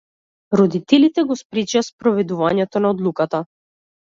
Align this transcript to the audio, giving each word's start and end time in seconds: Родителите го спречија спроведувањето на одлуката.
Родителите 0.59 1.25
го 1.33 1.37
спречија 1.41 1.83
спроведувањето 1.91 2.85
на 2.87 2.93
одлуката. 2.97 3.45